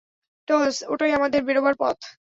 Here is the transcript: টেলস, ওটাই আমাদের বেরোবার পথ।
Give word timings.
টেলস, 0.47 0.77
ওটাই 0.87 1.11
আমাদের 1.13 1.41
বেরোবার 1.43 1.75
পথ। 1.79 1.97